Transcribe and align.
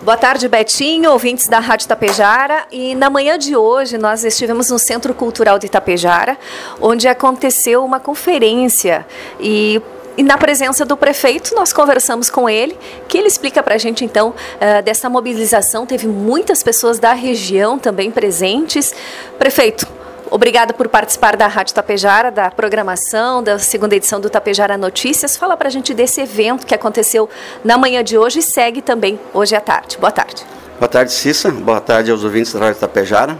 Boa 0.00 0.16
tarde, 0.16 0.46
Betinho, 0.46 1.10
ouvintes 1.10 1.48
da 1.48 1.58
Rádio 1.58 1.88
Tapejara. 1.88 2.66
E 2.70 2.94
na 2.94 3.10
manhã 3.10 3.36
de 3.36 3.56
hoje 3.56 3.98
nós 3.98 4.22
estivemos 4.22 4.70
no 4.70 4.78
Centro 4.78 5.12
Cultural 5.12 5.58
de 5.58 5.66
Itapejara, 5.66 6.38
onde 6.80 7.08
aconteceu 7.08 7.84
uma 7.84 7.98
conferência 7.98 9.04
e 9.40 9.82
e 10.16 10.22
na 10.24 10.36
presença 10.36 10.84
do 10.84 10.96
prefeito, 10.96 11.54
nós 11.54 11.72
conversamos 11.72 12.28
com 12.28 12.50
ele, 12.50 12.76
que 13.06 13.16
ele 13.16 13.28
explica 13.28 13.62
para 13.62 13.76
a 13.76 13.78
gente, 13.78 14.04
então, 14.04 14.30
uh, 14.30 14.82
dessa 14.82 15.08
mobilização. 15.08 15.86
Teve 15.86 16.08
muitas 16.08 16.60
pessoas 16.60 16.98
da 16.98 17.12
região 17.12 17.78
também 17.78 18.10
presentes. 18.10 18.92
Prefeito, 19.38 19.86
Obrigada 20.30 20.74
por 20.74 20.88
participar 20.88 21.36
da 21.36 21.46
Rádio 21.46 21.74
Tapejara, 21.74 22.30
da 22.30 22.50
programação, 22.50 23.42
da 23.42 23.58
segunda 23.58 23.96
edição 23.96 24.20
do 24.20 24.28
Tapejara 24.28 24.76
Notícias. 24.76 25.36
Fala 25.36 25.56
para 25.56 25.68
a 25.68 25.70
gente 25.70 25.94
desse 25.94 26.20
evento 26.20 26.66
que 26.66 26.74
aconteceu 26.74 27.30
na 27.64 27.78
manhã 27.78 28.04
de 28.04 28.18
hoje 28.18 28.40
e 28.40 28.42
segue 28.42 28.82
também 28.82 29.18
hoje 29.32 29.56
à 29.56 29.60
tarde. 29.60 29.96
Boa 29.98 30.12
tarde. 30.12 30.44
Boa 30.78 30.88
tarde, 30.88 31.12
Cissa. 31.12 31.50
Boa 31.50 31.80
tarde 31.80 32.10
aos 32.10 32.24
ouvintes 32.24 32.52
da 32.52 32.60
Rádio 32.60 32.78
Tapejara. 32.78 33.38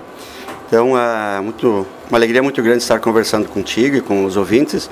Então, 0.66 0.98
é 0.98 1.40
muito, 1.40 1.86
uma 2.08 2.18
alegria 2.18 2.42
muito 2.42 2.62
grande 2.62 2.78
estar 2.78 3.00
conversando 3.00 3.48
contigo 3.48 3.96
e 3.96 4.00
com 4.00 4.24
os 4.24 4.36
ouvintes. 4.36 4.88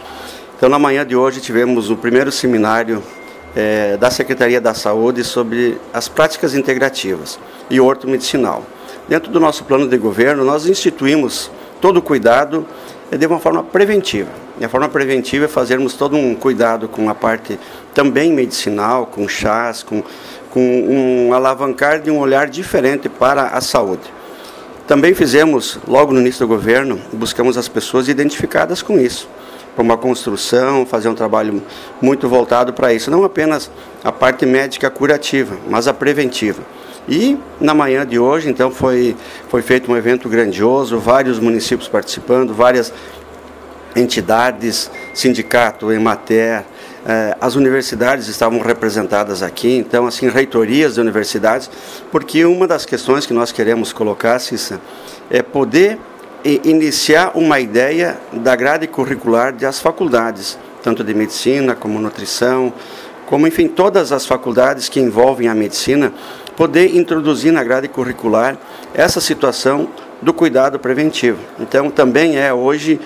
Então, 0.57 0.69
na 0.69 0.79
manhã 0.79 1.05
de 1.05 1.17
hoje 1.17 1.41
tivemos 1.41 1.89
o 1.91 1.97
primeiro 1.97 2.31
seminário 2.31 3.03
é, 3.55 3.97
da 3.97 4.11
Secretaria 4.11 4.61
da 4.61 4.75
Saúde 4.75 5.25
sobre 5.25 5.79
as 5.95 6.09
práticas 6.09 6.55
integrativas 6.55 7.39
e 7.71 7.81
orto 7.81 8.07
medicinal. 8.07 8.63
Dentro 9.09 9.31
do 9.31 9.41
nosso 9.41 9.65
plano 9.65 9.89
de 9.89 9.97
governo, 9.97 10.45
nós 10.45 10.67
instituímos 10.67 11.51
todo 11.81 12.03
cuidado 12.03 12.67
é 13.11 13.17
de 13.17 13.27
uma 13.27 13.39
forma 13.39 13.63
preventiva. 13.63 14.31
E 14.59 14.65
a 14.65 14.69
forma 14.69 14.89
preventiva 14.89 15.45
é 15.45 15.49
fazermos 15.49 15.95
todo 15.95 16.17
um 16.17 16.35
cuidado 16.35 16.89
com 16.89 17.09
a 17.11 17.15
parte 17.15 17.59
também 17.95 18.33
medicinal, 18.33 19.07
com 19.07 19.29
chás, 19.29 19.83
com, 19.83 20.03
com 20.51 20.61
um 20.61 21.33
alavancar 21.33 22.01
de 22.01 22.11
um 22.11 22.19
olhar 22.19 22.49
diferente 22.49 23.09
para 23.09 23.49
a 23.49 23.61
saúde. 23.61 24.03
Também 24.87 25.15
fizemos, 25.15 25.79
logo 25.87 26.13
no 26.13 26.21
início 26.21 26.41
do 26.41 26.49
governo, 26.49 27.01
buscamos 27.13 27.59
as 27.59 27.69
pessoas 27.69 28.09
identificadas 28.09 28.83
com 28.83 28.99
isso, 28.99 29.29
para 29.75 29.83
uma 29.83 29.97
construção, 29.97 30.87
fazer 30.87 31.09
um 31.09 31.15
trabalho 31.15 31.61
muito 32.01 32.29
voltado 32.29 32.73
para 32.73 32.95
isso, 32.95 33.11
não 33.11 33.25
apenas 33.25 33.71
a 34.05 34.13
parte 34.13 34.47
médica 34.47 34.89
curativa, 34.89 35.57
mas 35.69 35.89
a 35.89 35.93
preventiva. 35.93 36.63
E 37.09 37.39
na 37.61 37.73
manhã 37.73 38.05
de 38.05 38.19
hoje, 38.19 38.49
então, 38.49 38.71
foi, 38.71 39.17
foi 39.49 39.63
feito 39.63 39.91
um 39.91 39.97
evento 39.97 40.29
grandioso, 40.29 40.99
vários 40.99 41.39
municípios 41.39 41.89
participando, 41.89 42.53
várias 42.53 42.93
entidades, 43.95 44.91
sindicato, 45.15 45.93
Emater, 45.93 46.65
eh, 47.07 47.37
as 47.41 47.55
universidades 47.55 48.27
estavam 48.27 48.61
representadas 48.61 49.43
aqui, 49.43 49.77
então, 49.77 50.07
assim, 50.07 50.29
reitorias 50.29 50.95
de 50.95 51.01
universidades, 51.01 51.71
porque 52.11 52.45
uma 52.45 52.67
das 52.67 52.85
questões 52.85 53.25
que 53.25 53.33
nós 53.33 53.53
queremos 53.53 53.93
colocar, 53.93 54.39
Cissa, 54.41 54.81
é 55.31 55.43
poder 55.43 55.99
iniciar 56.65 57.33
uma 57.35 57.59
ideia 57.59 58.19
da 58.33 58.55
grade 58.55 58.87
curricular 58.87 59.53
das 59.53 59.81
faculdades, 59.81 60.59
tanto 60.83 61.03
de 61.03 61.15
medicina 61.15 61.75
como 61.75 61.99
nutrição, 61.99 62.73
como, 63.27 63.47
enfim, 63.47 63.67
todas 63.67 64.13
as 64.13 64.25
faculdades 64.25 64.89
que 64.89 65.01
envolvem 65.01 65.49
a 65.49 65.55
medicina, 65.55 66.13
poder 66.57 66.97
introduzir 66.97 67.53
na 67.53 67.63
grade 67.63 67.87
curricular 67.89 68.57
essa 68.95 69.21
situação 69.21 69.89
do 70.23 70.33
cuidado 70.33 70.79
preventivo. 70.79 71.39
Então, 71.61 71.91
também 71.91 72.39
é 72.39 72.53
hoje, 72.53 72.99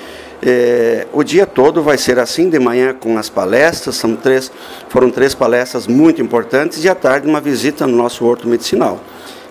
é, 0.42 1.06
o 1.12 1.24
dia 1.24 1.44
todo 1.44 1.82
vai 1.82 1.98
ser 1.98 2.18
assim, 2.18 2.48
de 2.48 2.58
manhã 2.58 2.94
com 2.98 3.18
as 3.18 3.28
palestras, 3.28 3.96
são 3.96 4.14
três, 4.14 4.50
foram 4.88 5.10
três 5.10 5.34
palestras 5.34 5.86
muito 5.86 6.22
importantes, 6.22 6.84
e 6.84 6.88
à 6.88 6.94
tarde 6.94 7.26
uma 7.28 7.40
visita 7.40 7.86
no 7.86 7.96
nosso 7.96 8.24
horto 8.24 8.48
medicinal. 8.48 9.00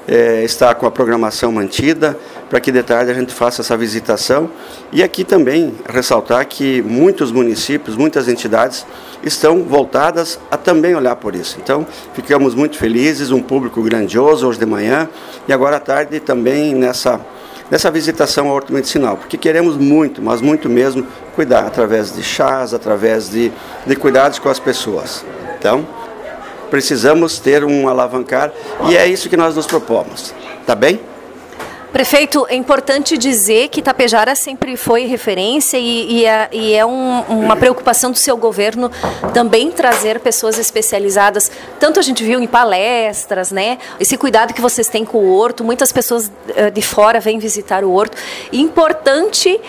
É, 0.08 0.44
está 0.44 0.74
com 0.74 0.88
a 0.88 0.92
programação 0.92 1.52
mantida, 1.52 2.18
para 2.50 2.60
que 2.60 2.72
de 2.72 2.82
tarde 2.82 3.12
a 3.12 3.14
gente 3.14 3.34
faça 3.34 3.62
essa 3.62 3.78
visitação. 3.78 4.50
E 4.92 5.04
aqui 5.04 5.24
também 5.24 5.76
ressaltar 5.88 6.46
que 6.48 6.82
muitos 6.82 7.32
municípios, 7.32 7.96
muitas 7.96 8.28
entidades 8.28 8.86
estão 9.24 9.64
voltadas 9.64 10.40
a 10.50 10.58
também 10.58 10.96
olhar 10.96 11.16
por 11.16 11.36
isso. 11.36 11.58
Então, 11.62 11.86
ficamos 12.14 12.56
muito 12.56 12.78
felizes, 12.78 13.32
um 13.32 13.42
público 13.42 13.82
grandioso 13.84 14.48
hoje 14.48 14.60
de 14.60 14.66
manhã 14.66 15.08
e 15.48 15.54
agora 15.54 15.78
à 15.78 15.80
tarde 15.80 16.20
também 16.20 16.74
nessa, 16.74 17.22
nessa 17.70 17.92
visitação 17.92 18.48
ao 18.48 18.56
horto 18.56 18.74
medicinal, 18.74 19.18
porque 19.18 19.38
queremos 19.38 19.78
muito, 19.78 20.22
mas 20.22 20.42
muito 20.42 20.68
mesmo, 20.68 21.06
cuidar 21.36 21.68
através 21.68 22.16
de 22.16 22.24
chás, 22.24 22.74
através 22.74 23.30
de, 23.30 23.52
de 23.86 23.96
cuidados 23.96 24.40
com 24.40 24.50
as 24.50 24.60
pessoas. 24.60 25.24
Então, 25.58 25.86
precisamos 26.70 27.40
ter 27.40 27.64
um 27.64 27.88
alavancar 27.88 28.52
e 28.90 28.96
é 28.96 29.08
isso 29.08 29.30
que 29.30 29.38
nós 29.38 29.56
nos 29.56 29.68
propomos. 29.68 30.34
Tá 30.66 30.76
bem? 30.76 31.00
Prefeito, 31.92 32.46
é 32.48 32.56
importante 32.56 33.18
dizer 33.18 33.70
que 33.70 33.82
Tapejara 33.82 34.36
sempre 34.36 34.78
foi 34.78 35.06
referência 35.06 35.78
e, 35.78 36.20
e 36.20 36.26
é, 36.26 36.48
e 36.52 36.74
é 36.76 36.86
um, 36.86 37.22
uma 37.22 37.56
preocupação 37.56 38.12
do 38.12 38.18
seu 38.18 38.38
governo 38.38 38.92
também 39.34 39.72
trazer 39.72 40.20
pessoas 40.20 40.60
especializadas. 40.60 41.52
Tanto 41.80 42.00
a 42.00 42.04
gente 42.04 42.24
viu 42.24 42.40
em 42.40 42.46
palestras, 42.46 43.52
né? 43.52 43.80
Esse 44.00 44.18
cuidado 44.18 44.54
que 44.54 44.62
vocês 44.62 44.88
têm 44.88 45.04
com 45.04 45.18
o 45.18 45.36
horto, 45.36 45.64
muitas 45.64 45.92
pessoas 45.92 46.28
uh, 46.28 46.70
de 46.72 46.82
fora 46.84 47.20
vêm 47.20 47.40
visitar 47.40 47.84
o 47.84 47.92
horto. 47.92 48.16
importante 48.54 49.50
uh, 49.56 49.62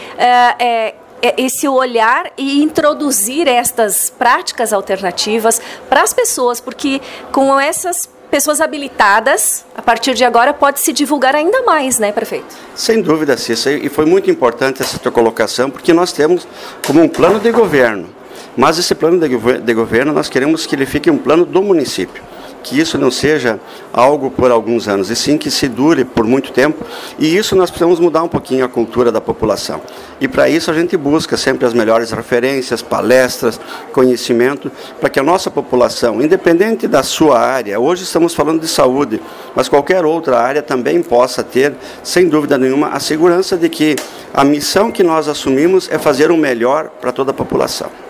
é 0.58 0.94
esse 1.36 1.68
olhar 1.68 2.30
e 2.36 2.62
introduzir 2.62 3.46
estas 3.46 4.10
práticas 4.10 4.72
alternativas 4.72 5.60
para 5.88 6.02
as 6.02 6.12
pessoas, 6.12 6.60
porque 6.60 7.00
com 7.32 7.58
essas 7.60 8.08
pessoas 8.30 8.60
habilitadas, 8.60 9.64
a 9.76 9.82
partir 9.82 10.14
de 10.14 10.24
agora 10.24 10.54
pode 10.54 10.80
se 10.80 10.92
divulgar 10.92 11.34
ainda 11.34 11.62
mais, 11.62 11.98
né, 11.98 12.12
prefeito? 12.12 12.54
Sem 12.74 13.02
dúvida, 13.02 13.36
Cissa, 13.36 13.72
e 13.72 13.88
foi 13.88 14.06
muito 14.06 14.30
importante 14.30 14.82
essa 14.82 14.98
tua 14.98 15.10
colocação, 15.10 15.70
porque 15.70 15.92
nós 15.92 16.12
temos 16.12 16.46
como 16.86 17.02
um 17.02 17.08
plano 17.08 17.40
de 17.40 17.50
governo, 17.50 18.08
mas 18.56 18.78
esse 18.78 18.94
plano 18.94 19.18
de, 19.18 19.74
governo 19.74 20.12
nós 20.12 20.28
queremos 20.28 20.66
que 20.66 20.74
ele 20.74 20.86
fique 20.86 21.10
um 21.10 21.18
plano 21.18 21.44
do 21.44 21.62
município 21.62 22.22
que 22.62 22.78
isso 22.78 22.98
não 22.98 23.10
seja 23.10 23.58
algo 23.92 24.30
por 24.30 24.50
alguns 24.50 24.88
anos, 24.88 25.10
e 25.10 25.16
sim 25.16 25.36
que 25.36 25.50
se 25.50 25.68
dure 25.68 26.04
por 26.04 26.24
muito 26.24 26.52
tempo. 26.52 26.84
E 27.18 27.36
isso 27.36 27.56
nós 27.56 27.70
precisamos 27.70 27.98
mudar 27.98 28.22
um 28.22 28.28
pouquinho 28.28 28.64
a 28.64 28.68
cultura 28.68 29.10
da 29.10 29.20
população. 29.20 29.80
E 30.20 30.28
para 30.28 30.48
isso 30.48 30.70
a 30.70 30.74
gente 30.74 30.96
busca 30.96 31.36
sempre 31.36 31.66
as 31.66 31.72
melhores 31.72 32.10
referências, 32.10 32.82
palestras, 32.82 33.60
conhecimento, 33.92 34.70
para 35.00 35.08
que 35.08 35.18
a 35.18 35.22
nossa 35.22 35.50
população, 35.50 36.20
independente 36.20 36.86
da 36.86 37.02
sua 37.02 37.38
área, 37.38 37.80
hoje 37.80 38.02
estamos 38.04 38.34
falando 38.34 38.60
de 38.60 38.68
saúde, 38.68 39.20
mas 39.54 39.68
qualquer 39.68 40.04
outra 40.04 40.38
área 40.38 40.62
também 40.62 41.02
possa 41.02 41.42
ter, 41.42 41.74
sem 42.02 42.28
dúvida 42.28 42.58
nenhuma, 42.58 42.88
a 42.88 43.00
segurança 43.00 43.56
de 43.56 43.68
que 43.68 43.96
a 44.32 44.44
missão 44.44 44.92
que 44.92 45.02
nós 45.02 45.28
assumimos 45.28 45.88
é 45.90 45.98
fazer 45.98 46.30
o 46.30 46.36
melhor 46.36 46.90
para 47.00 47.12
toda 47.12 47.30
a 47.30 47.34
população. 47.34 48.09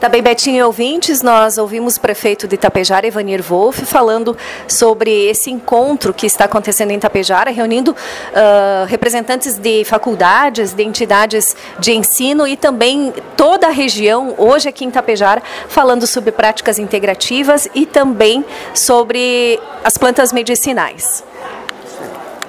Também, 0.00 0.22
Betinho 0.22 0.58
e 0.58 0.62
ouvintes, 0.62 1.22
nós 1.22 1.58
ouvimos 1.58 1.96
o 1.96 2.00
prefeito 2.00 2.46
de 2.46 2.54
Itapejara, 2.54 3.04
Evanir 3.04 3.42
Wolff, 3.42 3.84
falando 3.84 4.36
sobre 4.68 5.10
esse 5.28 5.50
encontro 5.50 6.14
que 6.14 6.24
está 6.24 6.44
acontecendo 6.44 6.92
em 6.92 6.96
Itapejara, 6.96 7.50
reunindo 7.50 7.90
uh, 7.90 8.86
representantes 8.86 9.58
de 9.58 9.84
faculdades, 9.84 10.72
de 10.72 10.84
entidades 10.84 11.56
de 11.80 11.92
ensino 11.92 12.46
e 12.46 12.56
também 12.56 13.12
toda 13.36 13.66
a 13.66 13.70
região, 13.70 14.36
hoje 14.38 14.68
aqui 14.68 14.84
em 14.84 14.88
Itapejara, 14.88 15.42
falando 15.68 16.06
sobre 16.06 16.30
práticas 16.30 16.78
integrativas 16.78 17.68
e 17.74 17.84
também 17.84 18.44
sobre 18.72 19.58
as 19.82 19.98
plantas 19.98 20.32
medicinais. 20.32 21.24